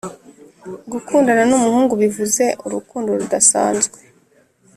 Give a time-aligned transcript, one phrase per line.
[0.91, 3.97] gukundana numuhungu bivuze urukundo rudasanzwe